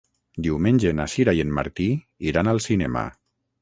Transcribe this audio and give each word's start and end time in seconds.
Diumenge 0.47 0.93
na 1.01 1.05
Sira 1.17 1.37
i 1.41 1.43
en 1.45 1.53
Martí 1.61 1.89
iran 2.33 2.53
al 2.57 2.67
cinema. 2.71 3.09